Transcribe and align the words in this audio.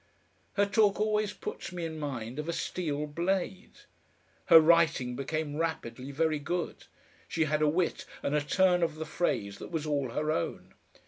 Her 0.53 0.65
talk 0.65 0.99
always 0.99 1.31
puts 1.31 1.71
me 1.71 1.85
in 1.85 1.99
mind 1.99 2.39
of 2.39 2.49
a 2.49 2.53
steel 2.53 3.05
blade. 3.05 3.81
Her 4.45 4.59
writing 4.59 5.15
became 5.15 5.57
rapidly 5.57 6.09
very 6.09 6.39
good; 6.39 6.85
she 7.27 7.43
had 7.45 7.61
a 7.61 7.69
wit 7.69 8.07
and 8.23 8.33
a 8.33 8.41
turn 8.41 8.81
of 8.81 8.95
the 8.95 9.05
phrase 9.05 9.59
that 9.59 9.69
was 9.69 9.85
all 9.85 10.09
her 10.09 10.31
own. 10.31 10.73